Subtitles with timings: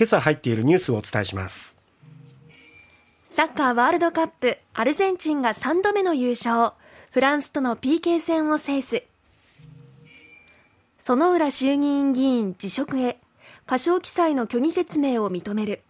[0.00, 1.76] 今朝入っているニュースをお伝えします。
[3.28, 6.72] サッカーワールドカップアルゼンチンが3度目の優勝。
[7.10, 9.02] フランスとの PK 戦を制す。
[11.00, 13.18] 薗浦衆議院議員辞職へ。
[13.66, 15.82] 過小記載の虚偽説明を認める。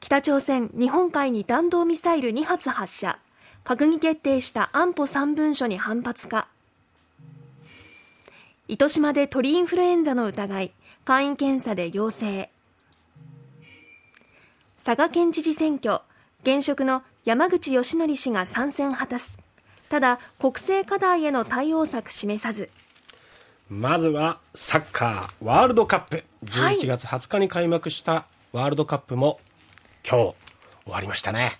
[0.00, 3.20] 北朝鮮日本海に弾道ミサイル2発発射。
[3.64, 6.48] 閣議決定した安保3文書に反発か。
[8.66, 10.72] 糸島で鳥インフルエンザの疑い。
[11.04, 12.50] 簡易検査で陽性。
[14.82, 16.00] 佐賀県知事選挙
[16.42, 19.38] 現職の山口義則氏が参戦果たす。
[19.90, 22.70] ただ国政課題への対応策示さず。
[23.68, 26.24] まずはサッカーワールドカップ。
[26.46, 29.40] 11月20日に開幕したワールドカップも
[30.08, 30.34] 今日
[30.84, 31.58] 終わりましたね。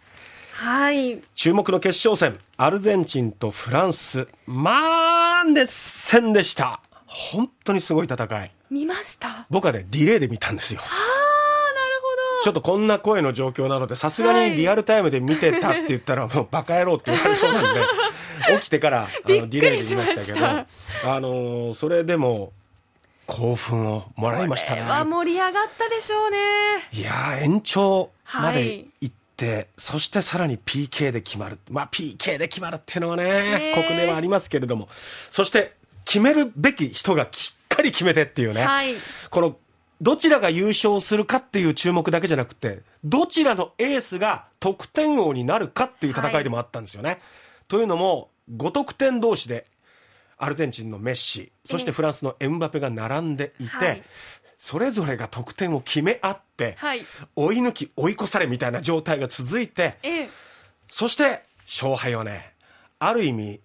[0.55, 1.20] はい。
[1.34, 4.27] 注目の決勝戦アルゼンチンとフランス。
[4.47, 6.80] まあ熱戦でした。
[7.05, 9.46] 本当にすごい戦い見ました。
[9.50, 10.80] 僕はねディレイで見たんですよ。
[10.82, 12.42] ああなるほど。
[12.42, 17.80] ちょっとこんな声の状況なのでさすがにリアルタイムで見てたって言ったらもうバカ野郎って言われそうなんで
[18.61, 20.66] 起きてからあのディレイで見ましたけどあ
[21.20, 22.52] のそれでも
[23.27, 24.83] 興奮をもらいましたね。
[24.83, 26.39] は盛り上がったでしょうね。
[26.92, 31.58] いや延長まで行って、はい、そしてさらに PK で決まる。
[31.70, 34.89] まあ PK で決まるっていうのはね国ではありますけれども。
[35.30, 35.74] そして
[36.05, 38.94] 決めるべき人がしっかり決めてっていうね、はい、
[39.30, 39.56] この
[40.00, 47.11] どちらが優勝するかっていう注目だけじゃなくてどちらのエースが得点王になるかっていう戦いでもあったんですよね。
[47.11, 47.19] はい、
[47.69, 49.67] というのも5得点同士で
[50.36, 54.02] アルゼンチンのメッシそしてフランスのエムバペが並んでいて、はい、
[54.58, 59.98] それぞれが得点を決め合って、はい、追い抜き追い越されみたいな状態が続いて、
[60.89, 62.52] そして勝敗はね
[62.98, 63.61] ある意味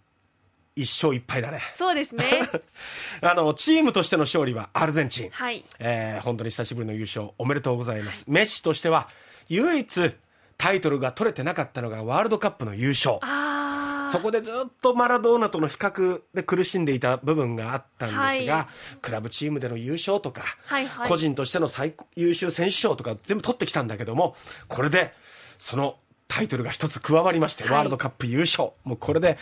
[0.81, 1.61] 一勝一敗だね。
[1.77, 2.49] そうですね。
[3.21, 5.29] あの、チームとしての勝利はアルゼンチン。
[5.31, 5.65] はい。
[5.79, 8.23] えー、本当に久しぶりの優勝おめでとうございます。
[8.25, 9.09] はい、メッシとしては、
[9.49, 10.15] 唯一
[10.57, 13.17] タイトルが取れてなかったのがワールドカップの優勝。
[13.21, 18.67] あそこでずっとマラドーナとの比較で苦しんでいた部分があったんですが、はい、
[19.01, 24.35] クラブチームでの優勝とか、はいはい、個人としての最優秀選手賞とか全部取ってきたんだけども、
[24.67, 25.13] これで
[25.59, 28.71] そのタイトルが一つ加わりまして、ワールドカップ優勝。
[28.83, 29.37] もうこれで、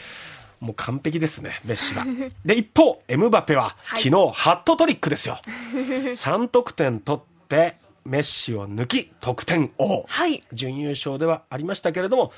[0.59, 2.05] もう完璧ですね、メッシは。
[2.45, 5.39] で、一方、エムバペは、昨日、ハットトリックですよ。
[5.73, 10.05] 3得点取って、メッシを抜き、得点王。
[10.07, 10.41] はい。
[10.53, 12.31] 準優勝ではありましたけれども、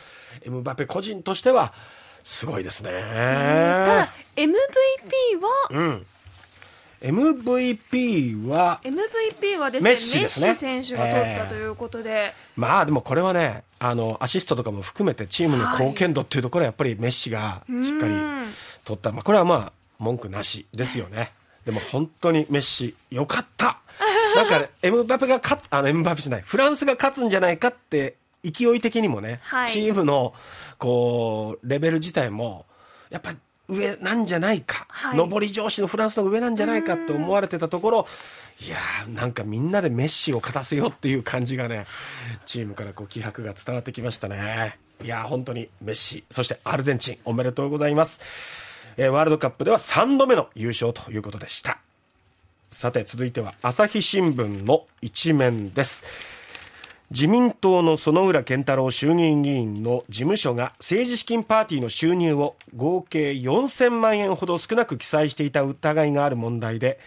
[0.44, 1.74] エムバペ個人としては、
[2.24, 2.92] すごいですね。
[2.92, 4.50] ただ、MVP
[5.40, 6.06] は、うん。
[7.02, 18.14] MVP は、MVP はですね、メッシですねメッシ選手が取ったということで、まあでもこれはね、あの、アシストとかも含めてチームの貢献度っていうところはやっぱりメッシがしっかり
[18.84, 19.12] 取った。
[19.12, 21.32] まあこれはまあ文句なしですよね。
[21.66, 23.80] でも本当にメッシよかった。
[24.36, 30.34] なんか、ね、エムバペが勝つ、あのエムバペじゃない、フランスが勝つんじゃないかって勢い的にもね、はいチームの
[30.78, 32.66] こう、レベル自体も、
[33.10, 33.38] やっぱり
[33.70, 38.08] 上なんじゃないか、はい上り調子のフランスの上なんじゃないかって思われてたところ、
[38.66, 41.86] いやー、なんかみんなでメッシを勝たせようっていう感じがね、
[42.46, 44.78] チームからこう気迫が伝わってきましたね。
[45.04, 48.20] いやー、本当にメッシ、そしてアルゼンチン、おめでとうございます。
[48.98, 51.80] えーワールドカップでは3度目の優勝ということでした。
[52.72, 56.04] さて、続いては朝日新聞の一面です。
[57.12, 67.00] 自民党の薗浦健太郎衆議院議員の事務所が政治資金パーティーの収入を合計4000万円ほど少なく記載していた疑いがある問題で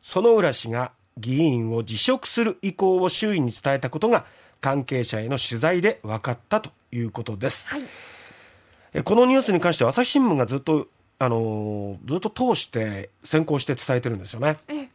[0.00, 4.24] 薗浦氏が議員を辞職する意向を周囲に伝えたことが
[4.62, 7.68] 関係者への取材で分かったということです。
[7.68, 9.02] はい。
[9.02, 10.88] このニュースに関しては朝日新聞がずっと、
[11.18, 14.56] あのずっと通して先行して伝えてるんですよね。
[14.68, 14.88] え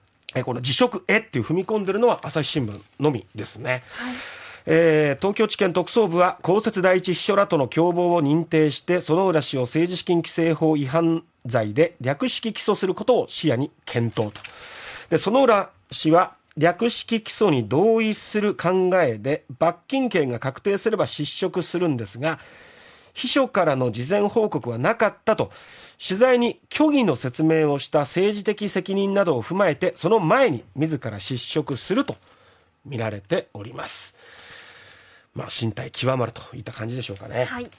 [0.44, 3.84] この辞職へっていう踏み込んでるのは朝日新聞のみですね。
[3.92, 4.14] はい。
[4.66, 14.42] えー東京地検特捜部は公設第一秘書らとの共謀を認定して薗浦氏を政治資金規正法違反罪で略式起訴することを視野に検討と
[15.10, 22.40] で薗浦氏は略式起訴に同意する考えで罰金刑が確定すれば失職するんですが
[23.14, 25.52] 秘書からの事前報告はなかったと
[26.06, 32.16] 取材に虚偽の説明をした政治的責任などを踏まえてその前に自ら失職すると
[32.86, 34.16] 見られております。
[35.36, 37.46] まあ、身体極まるといった感じでしょうかね。
[37.46, 37.70] はい。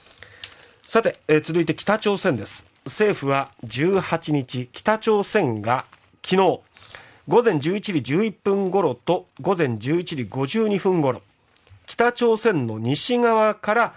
[0.83, 2.65] さて、えー続いて北朝鮮です。
[2.85, 5.85] 政府は18日、北朝鮮が
[6.23, 6.59] 昨日、
[7.27, 11.21] 午前11時11分頃と午前11時52分頃、
[11.85, 13.95] 北朝鮮の西側から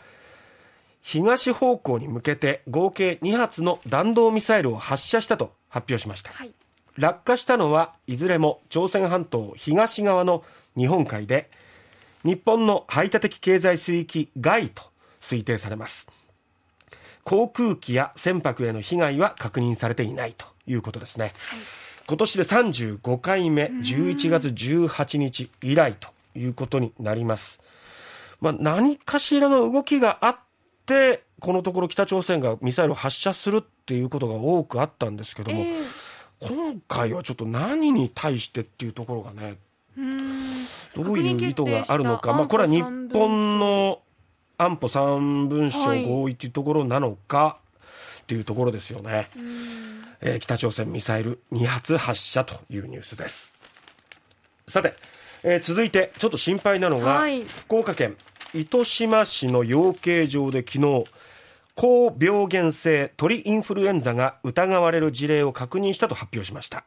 [1.05, 6.33] 東方向に向けて合計2発の弾道ミサイルを発射したと発表しました。
[6.33, 6.51] はい。
[6.97, 10.45] 落下したのはいずれも朝鮮半島東側の
[10.77, 11.51] 日本海で
[12.25, 14.83] 日本の排他的経済水域外と
[15.21, 16.09] 推定されます
[17.25, 21.59] 航空機や船舶への被害は確認されていないということですね、はい、
[22.07, 26.09] 今年で35回目11月18日以来と
[26.39, 27.61] いうことになります、
[28.41, 30.44] まあ、何かしらの動きがあって
[31.41, 39.57] このところ北朝鮮がミサイルを発射するっていうことが多くあったんですけども、えー、今回はちょっ何に対してっていうところがね
[40.97, 44.01] どういう意図があるのか、まあ、これは日本の
[44.59, 47.59] 安保3文書合意というところなのか、
[48.25, 49.29] っていうところですよね、
[50.21, 53.53] えー、北朝鮮ミサイル2発発射というニュースです。
[54.67, 54.95] さて、
[55.43, 58.17] えー、続いてちょっと心配なのが、はい、福岡県
[58.55, 61.05] 糸島市の養鶏場で昨日
[61.75, 66.85] 高病原性鳥インフルエンザが疑われる事例を確認したと発表しました。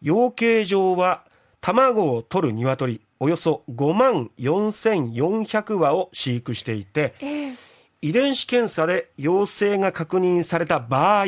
[0.00, 1.24] 養鶏場は
[1.60, 7.56] 卵を取る鶏およそ5万4400羽を飼育していて、えー、
[8.00, 11.26] 遺伝子検査で陽性が確認された場合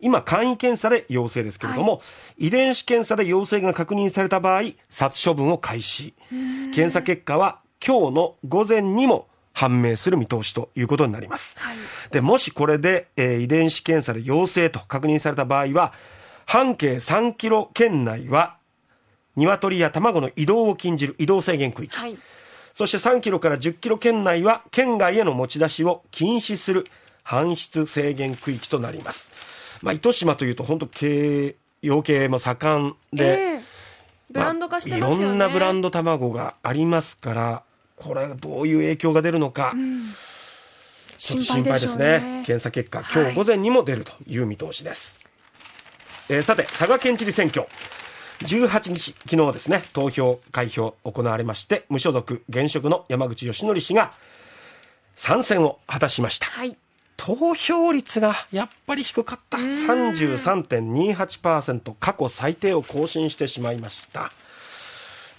[0.00, 2.02] 今簡易検査で陽性ですけれども、は
[2.36, 6.14] い、遺伝子検査で陽性が確認された場合殺処分を開始。
[6.74, 11.76] 検査結果は今日の午前にも判明する見通しということになります、はい、
[12.10, 15.92] でもしこれで、えー、遺伝子検査で陽性と確認された場合は
[16.46, 18.56] 半径3キロ圏内は
[19.36, 22.16] 鶏や卵の移動を禁じる移動制限区域、はい、
[22.72, 26.84] そして3キロから10キロ圏内は県外への持ち出しを禁止する
[27.24, 29.32] 搬出制限区域となります。
[29.82, 33.60] まあ、糸島というと本当経養鶏も盛んで、えー
[34.30, 37.62] ブランド化してますよね、まあ、いろんなブランド卵がありますから
[37.96, 40.02] これどういう影響が出るのか、うん、
[41.18, 45.16] ちょっと心配ですね、ね、検査結果今日午前にも出るという見通しです、
[46.28, 47.66] はい、えー、さて佐賀県知事選挙。
[48.40, 54.12] 18日、昨日ですね、投票、開票行われまして、無所属、現職の山口義則氏が
[55.14, 56.46] 参戦を果たしました。
[56.46, 56.76] はい、
[57.16, 59.58] 投票率がやっぱり低かった。
[59.58, 64.32] 33.28%、過去最低を更新してしまいました。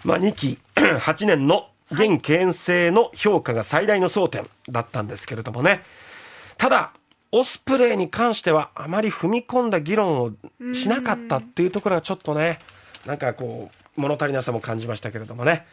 [0.04, 5.84] まあ、2期 8年の現県政の評価が最大の争点だったんですけれどもね。
[6.58, 6.94] ただ、
[7.32, 10.32] オスプレイに関してはあまり踏み込んだ議論を
[10.74, 12.60] しなかったっていうところがちょっとね、
[13.06, 15.66] なんかこう、物足りなさも感じましたけれどもね。